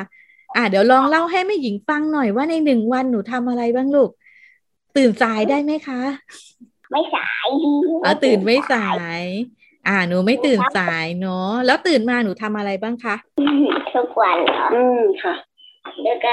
[0.56, 4.10] อ่าเดี๋ยวลองเล่าให้แม่หญิงฟังหน่อยว่าในหนึ่งวันหนูทำอะไรบ้างลูก
[4.98, 6.02] ตื่นสายได้ไหมคะ
[6.92, 7.48] ไม่สาย
[8.06, 8.88] อ๋อตื่นไม่สา
[9.20, 9.24] ย
[9.88, 13.16] อ่าหนูไม่ตื่นสายเนาะแล้วตื่นมาหนูทำอะไรบ้างคะ
[13.94, 15.34] ทุกวันเหรออืมค่ะ
[16.06, 16.28] ดูก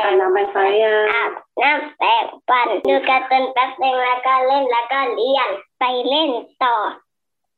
[0.00, 0.96] รแต่น้ำใบไฟอะ
[1.62, 6.30] น้ำแปงปั่นดูการตื่นแป๊บนึงแล้วก็เล่นแล้วก็เรียนไปเล่น
[6.64, 6.76] ต่อ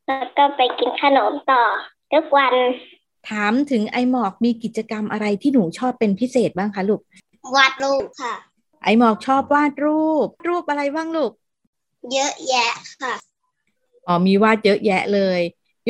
[0.06, 1.62] แล้วก็ไปกินขนมต่อ
[2.12, 2.54] ทุกวัน
[3.28, 7.00] ถามถึงไอหมอกมีกิจกรรมอะไรที่หนูชอบเป็นพิเศษบ้างคะลูก
[7.56, 8.34] วาดรูปค่ะ
[8.82, 11.32] ไอหมอกชอบวาดรูป รูปอะไรบ้างลูก
[12.12, 13.14] เยอะแยะค่ะ
[14.06, 15.40] อ๋อมีวาดเยอะแยะเลย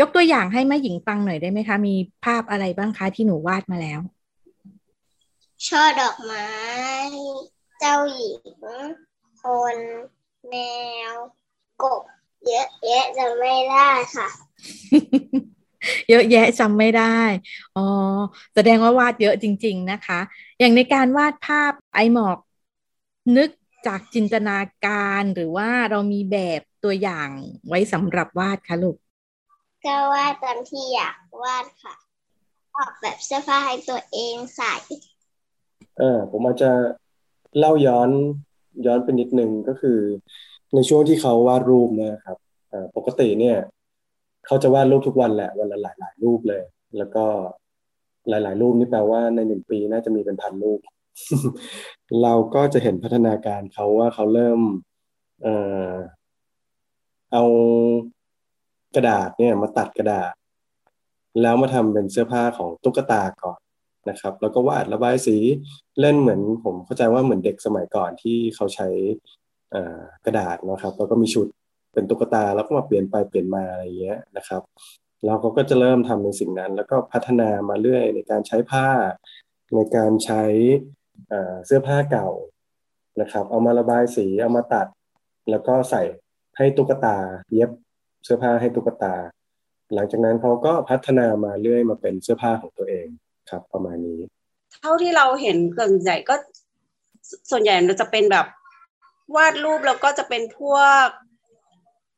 [0.00, 4.00] ยกตัวอย่างให้แม่หญิงฟังหน่อยได้ไหมคะ มีภาพอะไรบ้างคะที่หนูวาดมาแล้ว
[5.68, 6.48] ช่อดอกไม้
[7.79, 8.64] เจ้าหญิง
[9.42, 9.77] คน
[10.48, 10.55] แม
[11.12, 11.14] ว
[11.83, 12.03] กบ
[12.46, 14.29] เยอะแยะจะไม่ได้ค่ะ
[16.11, 17.20] เยอะแยะจำไม่ได้
[17.77, 17.87] อ๋อ
[18.55, 20.20] แสดงว่าวาดเยอะจริง ๆนะคะ
[20.59, 22.38] อย่างในการวาดภาพไอหมอก
[23.37, 23.50] นึก
[23.87, 27.29] จากจินตนาการหรือว่าเรามีแบบตัวอย่าง
[27.68, 28.96] ไว้สำหรับวาดคะลูก
[29.85, 31.94] ก็วาดตามที่อยากวาดค่ะ
[32.77, 34.74] ออกแบบเสื้อผ้าให้ตัวเองใส่
[35.98, 36.70] เออผมอาจจะ
[37.59, 38.11] เล่าย้อน
[38.87, 39.98] ย้อนไปนิดนึงก็คือ
[40.74, 42.38] ในช่วงที่เขาวาดรูปนะครับ
[42.96, 43.57] ปกติเนี่ย
[44.46, 46.62] เขาจะวาดรูปทุกวันแหละวันละหลายหลายรูปเลย
[46.98, 47.24] แล้วก็
[48.28, 50.80] หลาย ๆ รูปนี่แปลว่าในหนึ่งปีน่าจะมีเป็นพันรูป
[52.22, 54.61] เราก็จะเห็นพัฒนาการเขาว่าเขาเริ่ม
[55.42, 55.54] เอ่
[55.90, 55.92] อ
[57.33, 57.44] เอา
[58.94, 60.33] กระดาษเนี่ยมาตัดกระดาษ
[61.42, 63.61] แล้วมาทำเป็นเสื้อผ้าของตุ๊กตาก่อน
[64.10, 65.36] นะครับ แล้วก็วาดระบายสี
[66.00, 68.88] เล่นเหมือนผมเข้าใจว่าเหมือนเด็กสมัยก่อนที่เขาใช้
[70.24, 71.46] กระดาษนะครับแล้วก็มีชุด
[71.92, 74.62] เป็นตุ๊กตาแล้วก็มาเปลี่ยนไปเปลี่ยนมาอะไรเงี้ยนะครับ
[75.24, 78.88] แล้วเขาก็จะเริ่มทำในสิ่งนั้น แล้วก็พัฒนามาเรื่อยในการใช้ผ้า
[79.74, 80.42] ในการใช้
[81.66, 82.28] เสื้อผ้าเก่า
[83.20, 84.86] นะครับ เอามาระบายสีเอามาตัด
[85.50, 86.02] แล้วก็ใส่
[86.56, 87.16] ให้ตุ๊กตา
[87.52, 87.70] เย็บ
[88.24, 89.14] เสื้อผ้าให้ตุ๊กตา
[89.94, 93.03] หลังจากนั้นเขาก็พัฒนามาเรื่อยมาเป็นเสื้อผ้าของตัวเอง
[93.54, 94.18] ครับ ประมาณนี้
[94.80, 96.34] เท่าที่เราเห็นเกินใหญ่ก็
[97.50, 98.46] ส่วนใหญ่เราจะเป็นแบบ
[99.36, 101.06] วาดรูปแล้วก็จะเป็นพวก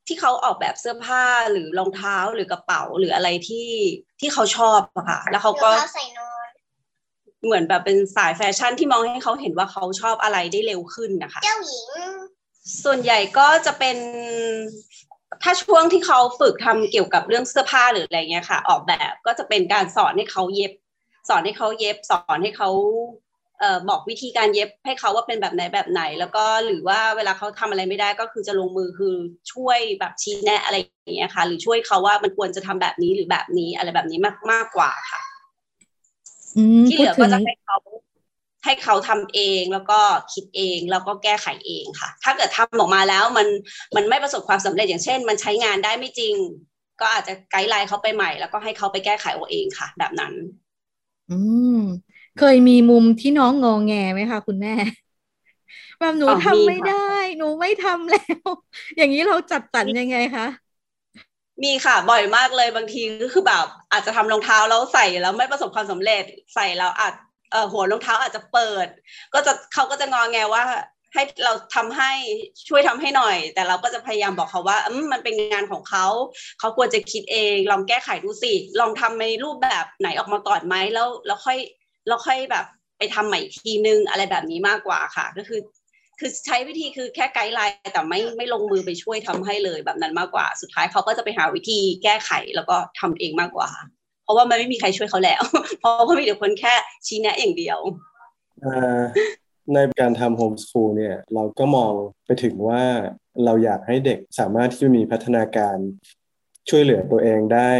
[0.06, 3.70] ที่เขาออกแบบเสื้อผ้าหรือรองเท้าหรือกระเป๋าหรืออะไรที่
[4.20, 5.70] ที่เขาชอบอะค่ะ แล้วเขาก็
[7.44, 11.88] เหมือนแบบเป็นสายแฟชั่นที่มองให้เขาเห็นว่าเขาชอบอะไรได้เร็วขึ้นนะคะ เจ้าหญิง
[12.84, 13.96] ส่วนใหญ่ก็จะเป็น
[15.42, 20.72] ถ้าช่วงที่เขาฝึกทำเกี่ยวกับเรื่องเสื้อผ้าหรืออะไรเงี้ยค่ะ ออกแบบก็จะเป็นการสอนให้เขาเย็บ
[21.28, 22.70] สอนให้เขาเย็บสอนให้เขา
[23.60, 29.14] เอ่อบอกวิธีการเย็บให้เขาว่าเป็นแบบไหนแบบไหน แล้วก็หรือว่าเวลาเขาทำอะไรไม่ได้ก็คือจะลงมือคือ
[29.52, 35.20] ช่วยแบบชี้แนะอะไรอย่างเงี้ยค่ะ หรือช่วยเขาว่ามันควรจะทำแบบนี้หรือแบบนี้อะไรแบบนี้มากมากกว่าค่ะ
[36.56, 37.76] อืมที่เหลือพูก็ดถึจะงให้เขา
[38.64, 40.00] ให้เขาทำเองแล้วก็
[40.32, 43.46] คิดเองแล้วก็แก้ไขเองค่ะ ถ้าเกิดทำออกมาแล้วมัน
[43.96, 46.34] มันไม่ประสบความสำเร็จอย่างเช่น มันใช้งานได้ไม่จริง
[47.00, 50.32] ก็อาจจะไกด์ไลน์เขาไปใหม่ แล้วก็ให้เขาไปแก้ไขเอาเองค่ะ แบบนั้น
[51.28, 51.32] อื
[51.66, 51.68] ม
[52.34, 54.70] เคยมีมุมที่น้องงอแงไหมคะคุณแม่
[55.98, 56.94] แบบหนูอ๋อทำมีไม่ค่ะ ได้
[57.38, 58.48] หนูไม่ทำแล้ว
[58.96, 60.44] อย่างนี้เราจัดสรรยังไงคะ
[61.64, 67.14] มีค่ะบ่อยมากเลยบางทีก็คือแบบอาจจะทำรองเท้าแล้วใส่แล้วไม่ประสบความสำเร็จใส่แล้วอาจ
[67.50, 68.86] เอ่อหัวรองเท้าอาจจะเปิด
[69.34, 70.64] ก็จะเขาก็จะงอแงว่า
[71.16, 72.12] ให้เราทำให้
[72.68, 76.06] ช่วยทำให้หน่อย แต่เราก็จะพยายามบอกเขาว่ามมันเป็นงานของเขา
[76.60, 81.58] เขาควรจะคิดเองลองแก้ไขดูสิลองทำในรูปแบบไหนออกมาก่อนไหมแล้วแล้วค่อย
[82.08, 82.64] แล้วค่อยแบบ
[82.98, 85.60] ไปทำใหม่อีกทีนึงอะไรแบบนี้มากกว่าค่ะ ก็คือ
[86.20, 93.70] คือใช้วิธีคือแค่ไกด์ไลน์แต่ไม่ไม่ลงมือไปช่วยทำให้เลยแบบนั้นมากกว่า สุดท้ายเขาก็จะไปหาวิธีแก้ไขแล้วก็ทำเองมากกว่า
[94.24, 95.42] เพราะว่ามันไม่มีใครช่วยเขาแล้ว
[95.80, 96.74] เพราะว่ามีแต่คนแค่
[97.06, 97.78] ชี้แนะอย่างเดียว
[99.74, 101.92] ในการทำโฮมส o ูลเนี่ย เราก็มอง
[102.26, 102.82] ไปถึงว่า
[103.44, 105.76] เราอยากให้เด็กสามารถที่จะมีพัฒนาการ
[106.68, 107.70] ช่วยเหลือตัวเองได้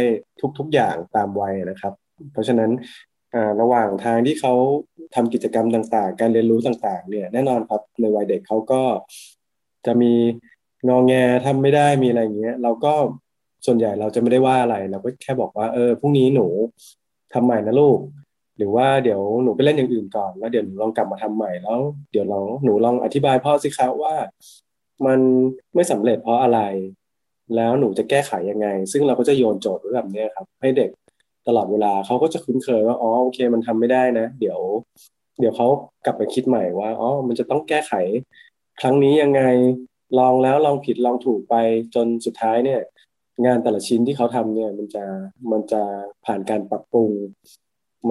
[0.57, 1.93] ทุก ๆ อย่างตามวัยนะครับ
[2.31, 2.71] เพราะฉะนั้น
[3.61, 4.53] ระหว่างทางที่เขา
[5.15, 8.81] ทำกิจกรรมต่างๆ การเรียนรู้ต่างๆ เนี่ยแน่นอนครับในวัยเด็กเขาก็
[9.85, 10.13] จะมี
[10.87, 11.13] งอแง
[11.45, 12.93] ทำไม่ได้มีอะไรอย่างเงี้ย เราก็
[13.65, 16.47] ส่วนใหญ่เราจะไม่ได้ว่าอะไร เราก็แค่บอกว่าเออพรุ่งนี้หนู
[17.33, 17.99] ทำใหม่นะลูก
[18.57, 21.79] หรือว่าเดี๋ยวหนูไปเล่นอย่างอื่นก่อน แล้วเดี๋ยวหนูลองกลับมาทำใหม่แล้ว
[22.11, 24.15] เดี๋ยวเราหนูลองอธิบายพ่อสิคะว่า
[25.05, 25.19] มัน
[25.75, 26.59] ไม่สำเร็จเพราะอะไร
[27.55, 30.89] แล้วหนูจะแก้ไขยังไง ซึ่งเราก็จะโยนโจทย์ไว้แบบนี้ครับ ให้เด็ก
[31.47, 34.59] ตลอดเวลาเขาก็จะคุ้นเคยว่าอ๋อโอเค มันทำไม่ได้นะ เดี๋ยว
[35.39, 35.67] เดี๋ยวเขา
[36.05, 37.93] กลับไปคิดใหม่ว่าอ๋อมันจะต้องแก้ไข
[38.81, 39.41] ครั้งนี้ยังไง
[40.19, 41.55] ลองแล้วลองผิดลองถูกไป
[41.95, 42.81] จนสุดท้ายเนี่ย
[43.45, 45.05] งานแต่ละชิ้นที่เขาทำเนี่ยมันจะ
[45.51, 45.81] มันจะ
[46.25, 47.09] ผ่านการปรับปรุง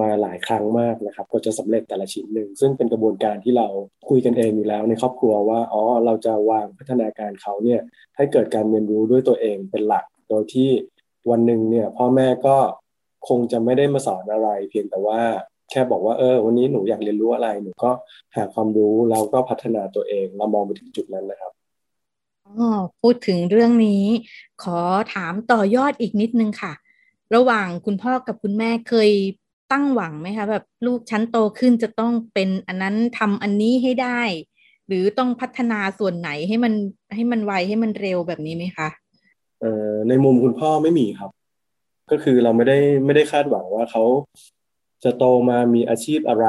[0.01, 3.67] มาหลายครั้งมากนะครับก็จะสำเร็จแต่ละชิ้นหนึ่งซึ่งเป็นกระบวนการที่เรา
[4.09, 7.81] คุยกันเองอยู่แล้วในครอบครัวว่าอ๋อเราจะวางพัฒนาการเขาเนี่ย
[8.15, 10.69] ให้เกิดการเรียนรู้ด้วยตัวเองเป็นหลัก โดยที่
[11.29, 12.57] วันหนึ่งเนี่ยพ่อแม่ก็
[13.27, 15.21] คงจะไม่ได้มาสอนอะไร เพียงแต่ว่า
[15.71, 17.91] แค่บอกว่าเออ วันนี้หนูอยากเรียนรู้อะไรหนูก็
[18.35, 21.51] หาความรู้แล้วก็พัฒนาตัวเองเรามองไปถึงจุดนั้นนะครับ
[22.45, 24.05] อ๋อพูดถึงเรื่องนี้
[24.63, 24.79] ขอ
[25.13, 26.73] ถามต่อยอดอีกนิดนึงค่ะ
[27.35, 29.09] ระหว่างคุณพ่อกับคุณแม่เคย
[29.71, 34.21] ตั้งหวังไหมคะแบบลูกชั้นโตขึ้นจะต้องเป็นอันนั้นทำอันนี้ให้ได้
[34.87, 36.73] หรือต้องพัฒนาส่วนไหนให้มัน
[37.15, 38.89] ให้มันไวให้มันเร็วแบบนี้ไหมคะ
[39.61, 41.31] เอ่อในมุมคุณพ่อไม่มีครับ
[42.11, 44.03] ก็คือเราไม่ได้ไม่ได้คาดหวังว่าเขา
[45.03, 46.47] จะโตมามีอาชีพอะไร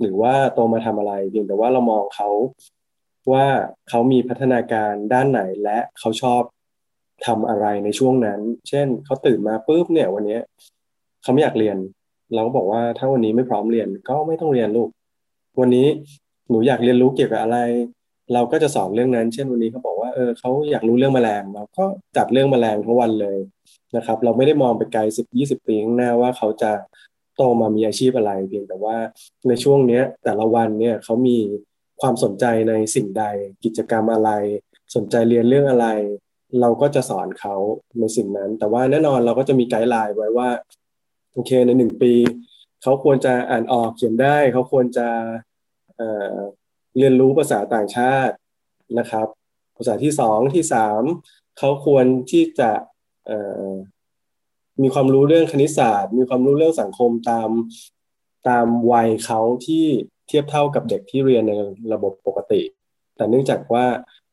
[0.00, 2.28] หรือว่าโตมาทำอะไรเพียงแต่ว่าเรามองเขา
[3.32, 3.46] ว่า
[3.88, 6.42] เขามีพัฒนาการด้านไหนและเขาชอบ
[7.26, 10.38] ทำอะไรในช่วงนั้น เช่นเขาตื่นมาปุ๊บเนี่ยวันนี้
[11.22, 11.76] เขาไม่อยากเรียน
[12.34, 14.88] เราก็บอกว่าถ้าวันนี้ไม่พร้อมเรียนก็ไม่ต้องเรียนลูก
[15.60, 15.86] วันนี้
[16.48, 17.58] หนูอยากเรียนรู้เกี่ยวกับอะไร
[18.34, 21.84] เราก็จะสอนเรื่องนั้น เช่นวันนี้เขาบอกว่าเออเขาอยากรู้เรื่องแมลงเราก็
[22.16, 23.38] จัดเรื่องแมลงทั้งวันเลย
[23.96, 26.72] นะครับ เราไม่ได้มองไปไกลสิบยี่สิบปีข้างหน้าว่าเขาจะ
[27.36, 28.96] โตมามีอาชีพอะไรเพียงแต่ว่า
[29.48, 31.38] ในช่วงเนี้ยแต่ละวันเนี่ยเขามี
[32.00, 33.24] ความสนใจในสิ่งใด
[33.64, 34.30] กิจกรรมอะไร
[34.96, 35.88] สนใจเรียนเรื่องอะไร
[36.60, 37.54] เราก็จะสอนเขา
[38.00, 40.48] ในสิ่งนั้น แต่ว่าแน่นอนเราก็จะมีไกด์ไลน์ไว้ว่า
[41.32, 42.12] โอเคในหนึ่งปี
[42.82, 45.08] เขาควรจะอ่านออกเขียนได้ เขาควรจะ
[45.96, 48.34] เเรียนรู้ภาษาต่างชาติ
[48.98, 49.26] นะครับ
[49.76, 51.02] ภาษาที่สองที่สาม
[51.58, 52.70] เขาควรที่จะ
[54.82, 57.50] มีความรู้เรื่องคณิตศาสตร์ มีความรู้เรื่องสังคมตาม
[58.48, 59.84] ตามวัยเขาที่
[60.28, 61.52] เทียบเท่ากับเด็กที่เรียนใน
[61.92, 62.62] ระบบปกติ
[63.16, 63.86] แต่เนื่องจากว่า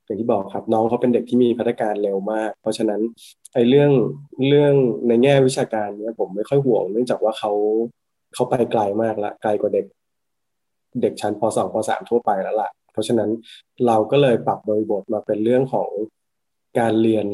[0.07, 3.01] อย่างที่บอกครับน้องเขาเป็นเด็กที่มีพัฒนาการเร็วมาก เพราะฉะนั้น
[3.53, 3.91] ไอ้เรื่อง
[4.47, 4.73] เรื่อง
[5.07, 7.51] ในแง่วิชาการเนี้ยผมไม่ค่อยห่วง เนื่องจากว่าเขา
[8.33, 9.85] เขาไปไกลมากละไกลกว่าเด็ก
[11.01, 13.29] เด็กชั้นป .2 ป .3 ทั่วไปแล้วล่ะ เพราะฉะนั้น
[13.87, 15.89] เราก็เลยปรับบริบทมาเป็นเรื่องของ
[16.79, 17.27] การเรียน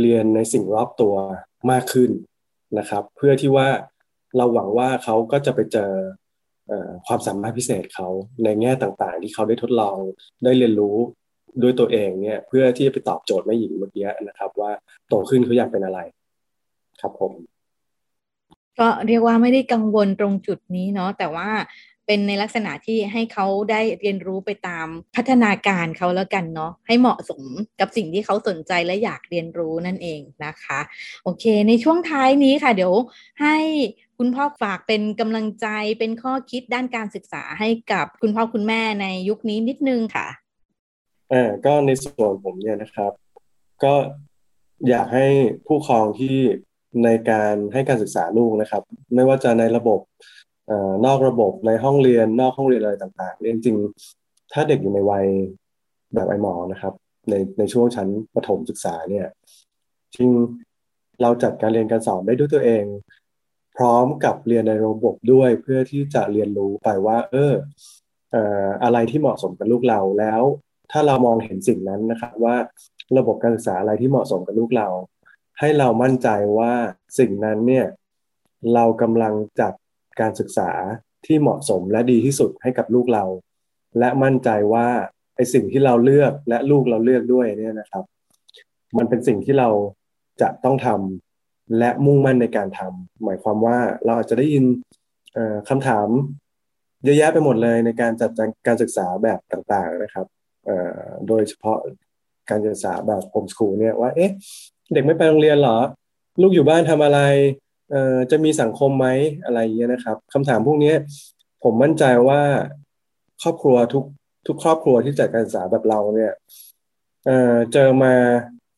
[0.00, 1.14] เรียนในสิ่งรอบตัว
[1.70, 2.10] มากขึ้น
[2.78, 3.68] นะครับ เพื่อที่ว่า
[4.36, 5.92] เราหวังว่าเขาก็จะไปเจอ
[7.06, 8.08] ความสามารถพิเศษเขา
[8.44, 9.96] ในแง่ต่างๆ ที่เขาได้ทดลอง
[10.44, 10.96] ได้เรียนรู้
[11.62, 14.70] ด้วยตัวเองเนี่ยเพื่อที่จะไปตอบโจทย์แม่หญิงเมื่อกี้นะครับ ว่า
[15.08, 16.00] โตขึ้นเขาอยากเป็นอะไร
[17.00, 17.32] ครับผม
[18.78, 21.48] ก็เรียกว่าไม่ได้กังวลตรงจุดนี้เนาะแต่ว่า
[22.06, 24.86] เป็นในลักษณะที่ให้เขาได้เรียนรู้ไปตาม
[25.16, 27.42] พัฒนาการเขาแล้วกันเนาะให้เหมาะสม
[27.80, 30.80] กับสิ่งที่เขาสนใจและอยากเรียนรู้นั่นเองนะคะ
[31.24, 32.94] โอเค ในช่วงท้ายนี้ค่ะ เดี๋ยว
[33.40, 33.56] ให้
[34.18, 35.66] คุณพ่อฝากเป็นกำลังใจ
[35.98, 40.26] เป็นข้อคิดด้านการศึกษาให้กับคุณพ่อคุณแม่ในยุคนี้นิดนึงค่ะ
[41.32, 43.12] อ่าก็ในส่วนผมเนี่ยนะครับ
[43.84, 43.94] ก็
[44.88, 45.26] อยากให้
[45.66, 46.36] ผู้ปกครองที่
[47.04, 48.82] ในการให้การศึกษาลูกนะครับ
[49.14, 50.00] ไม่ว่าจะในระบบ
[51.06, 55.26] นอกระบบในห้องเรียนนอกห้องเรียนอะไรต่างๆจริงๆถ้าเด็กอยู่ในวัย
[56.14, 56.94] แบบไอหมอนะครับ
[57.30, 59.26] ในในช่วงชั้นประถมศึกษาเนี่ย
[60.16, 60.30] จริง
[61.22, 62.84] เราจัดการเรียนการสอนได้ด้วยตัวเอง
[63.76, 67.52] พร้อมกับเรียนในระบบด้วยเพื่อที่จะเรียนรู้ไปว่า เออ
[68.32, 70.42] เอ่ออะไรที่เหมาะสมกับลูกเราแล้ว
[70.90, 72.56] ถ้าเรามองเห็นสิ่งนั้นนะครับว่า
[73.18, 74.88] ระบบการศึกษาอะไรที่เหมาะสมกับลูกเรา
[75.58, 76.72] ให้เรามั่นใจว่า
[77.18, 77.86] สิ่งนั้นเนี่ย
[78.74, 79.72] เรากำลังจัด
[80.20, 80.70] การศึกษา
[81.26, 83.24] ที่เหมาะสมและดีที่สุดให้กับลูกเรา
[83.98, 84.88] และมั่นใจว่า
[85.36, 88.04] ไอสิ่งที่เราเลือกและลูกเราเลือกด้วยเนี่ยนะครับ
[88.98, 89.68] มันเป็นสิ่งที่เรา
[90.40, 94.64] จะต้องทำและมุ่งมั่นในการทำหมายความว่าเราอาจจะได้ยิน
[95.68, 96.08] คำถาม
[97.04, 98.30] เยอะแยะไปหมดเลยในการจัด
[98.66, 100.26] การศึกษาแบบต่างๆนะครับ
[101.28, 101.78] โดยเฉพาะ
[102.50, 104.30] การศึกษาแบบโฮมสคูลเนี่ยว่าเอ๊ะ
[104.92, 105.78] เด็กไม่ไปโรงเรียนเหรอ
[106.40, 107.20] ลูกอยู่บ้านทำอะไร
[108.30, 109.06] จะมีสังคมไหม
[109.44, 110.92] อะไรเงี้ยนะครับคำถามพวกนี้
[111.62, 112.40] ผมมั่นใจว่า
[113.42, 114.04] ครอบครัวทุก
[114.46, 116.32] ทุกครอบครัวที่จัดการศึกษาแบบเราเนี่ย
[117.26, 118.14] เเจอมา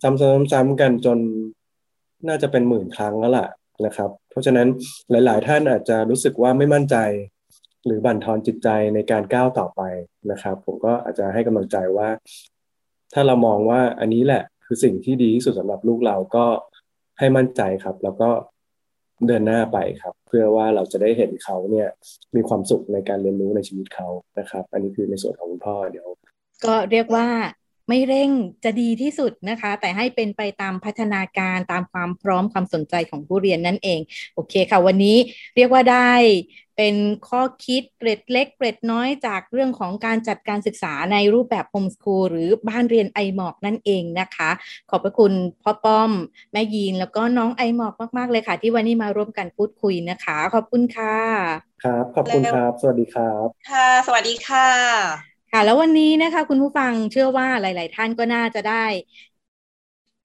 [0.02, 1.18] ซ้ำๆๆกันจน
[2.28, 3.46] น่าจะเป็นหมื่นครั้งแล้วล่ะ
[3.86, 4.68] นะครับ เพราะฉะนั้น
[5.10, 6.96] หลาย ๆ ท่านอาจจะรู้สึกว่าไม่มั่นใจ
[7.86, 9.82] หรือบั่นทอนจิตใจในการก้าวต่อไป
[10.30, 12.08] นะครับ ผมก็อาจจะให้กำลังใจว่า
[13.14, 16.46] ถ้าเรามองว่าอันนี้แหละคือสิ่งที่ดีที่สุดสำหรับลูกเราก็
[17.18, 18.30] ให้มั่นใจครับ แล้วก็
[19.26, 21.88] เดินหน้าไปครับ เพื่อว่าเราจะได้เห็นเขาเนี่ย
[22.34, 26.08] มีความสุขในการเรียนรู้ในชีวิตเขานะครับ อันนี้คือในส่วนของคุณพ่อเดี๋ยว
[26.64, 27.26] ก็เรียกว่า
[27.88, 28.30] ไม่เร่ง
[28.64, 34.00] จะดีที่สุดนะคะ แต่ให้เป็นไปตามพัฒนาการตามความพร้อมความสนใจของผู้เรียนนั่นเอง
[34.34, 35.16] โอเคค่ะ วันนี้
[35.56, 36.12] เรียกว่าได้
[36.76, 36.96] เป็น
[37.28, 44.50] ข้อคิดเกร็ดเล็กเกร็ดน้อยจากเรื่องของการจัดการศึกษาในรูปแบบโฮมสคูลหรือบ้านเรียนไอหมอกนั่นเองนะคะ
[44.90, 46.10] ขอบพระคุณพ่อป้อม
[46.52, 51.16] แม่ยีนแล้วก็น้องไอหมอกมาก ๆ เลยค่ะ ที่วันนี้มาร่วมกันพูดคุยนะคะ ขอบคุณค่ะ
[51.82, 58.84] ครับ ขอบคุณครับ สวัสดีครับ ค่ะ สวัสดีค่ะ ค่ะ แล้ววันนี้นะคะ คุณผู้ฟังเชื่อว่าหลาย ๆ ท่านก็น่าจะได้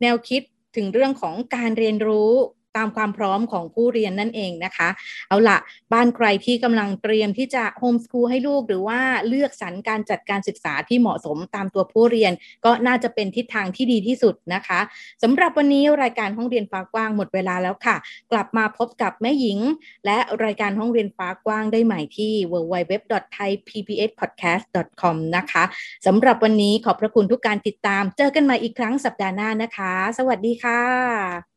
[0.02, 0.42] แนวคิด
[0.76, 2.32] ถึงเรื่องของการเรียนรู้
[2.78, 4.90] ตามความพร้อมของผู้เรียนนั่นเองนะคะ
[5.28, 5.58] เอาละ
[5.94, 12.32] บ้านใครที่กำลังเตรียมที่จะโฮมสคูลให้ลูก หรือว่าเลือกสรรการจัดการศึกษาที่เหมาะสมตามตัวผู้เรียน
[12.66, 14.80] ก็น่าจะเป็นทิศทางที่ดีที่สุดนะคะ
[15.24, 17.96] สำหรับวันนี้รายการห้องเรียนฟ้ากว้างหมดเวลาแล้วค่ะ
[18.32, 19.60] กลับมาพบกับแม่หญิง
[20.06, 25.64] และรายการห้องเรียนฟ้ากว้างได้ใหม่ที่ www.thaipbspodcast.com นะคะ
[26.06, 31.57] สำหรับวันนี้ขอบพระคุณทุกการติดตาม เจอกันใหม่อีกครั้งสัปดาห์หน้านะคะ สวัสดีค่ะ